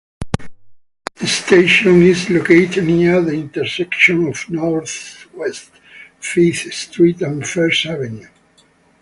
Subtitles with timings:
[1.17, 5.69] This station is located near the intersection of Northwest
[6.19, 8.25] Fifth Street and First Avenue.